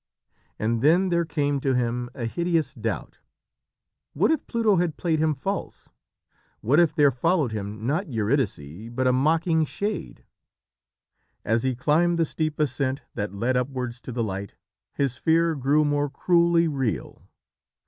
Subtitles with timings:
[0.57, 3.19] And then there came to him a hideous doubt.
[4.13, 5.89] What if Pluto had played him false?
[6.61, 10.25] What if there followed him not Eurydice, but a mocking shade?
[11.45, 14.55] As he climbed the steep ascent that led upwards to the light,
[14.91, 17.21] his fear grew more cruelly real.